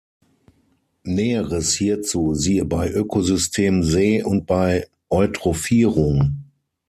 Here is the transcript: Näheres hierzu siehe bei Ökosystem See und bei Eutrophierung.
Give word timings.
Näheres 1.03 1.73
hierzu 1.75 2.33
siehe 2.33 2.65
bei 2.65 2.89
Ökosystem 2.91 3.83
See 3.83 4.23
und 4.23 4.47
bei 4.47 4.87
Eutrophierung. 5.11 6.41